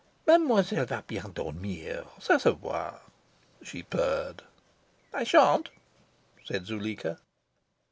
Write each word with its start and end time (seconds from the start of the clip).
"Mademoiselle 0.25 0.87
va 0.91 1.03
bien 1.09 1.31
dormir 1.39 1.97
ca 2.25 2.39
se 2.39 2.49
voit," 2.53 2.95
she 3.63 3.83
purred. 3.83 4.41
"I 5.13 5.23
shan't," 5.23 5.69
said 6.43 6.65
Zuleika. 6.65 7.19